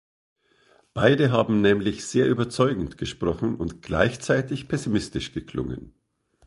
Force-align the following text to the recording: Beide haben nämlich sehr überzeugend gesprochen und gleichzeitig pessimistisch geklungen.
Beide 0.95 1.31
haben 1.31 1.61
nämlich 1.61 2.03
sehr 2.07 2.27
überzeugend 2.27 2.97
gesprochen 2.97 3.55
und 3.57 3.83
gleichzeitig 3.83 4.67
pessimistisch 4.67 5.31
geklungen. 5.31 5.93